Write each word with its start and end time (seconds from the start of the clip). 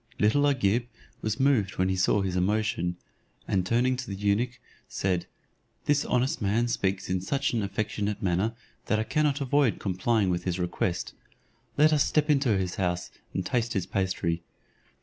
Little 0.17 0.47
Agib 0.47 0.87
was 1.21 1.39
moved 1.39 1.77
when 1.77 1.87
he 1.87 1.95
saw 1.95 2.23
his 2.23 2.35
emotion; 2.35 2.97
and 3.47 3.63
turning 3.63 3.95
to 3.97 4.07
the 4.09 4.15
eunuch, 4.15 4.59
said, 4.87 5.27
"This 5.85 6.05
honest 6.05 6.41
man 6.41 6.67
speaks 6.69 7.07
in 7.07 7.21
such 7.21 7.53
an 7.53 7.61
affectionate 7.61 8.19
manner, 8.19 8.55
that 8.87 8.97
I 8.97 9.03
cannot 9.03 9.41
avoid 9.41 9.77
complying 9.77 10.31
with 10.31 10.45
his 10.45 10.57
request; 10.57 11.13
let 11.77 11.93
us 11.93 12.03
step 12.03 12.31
into 12.31 12.57
his 12.57 12.77
house, 12.77 13.11
and 13.35 13.45
taste 13.45 13.73
his 13.73 13.85
pastry." 13.85 14.41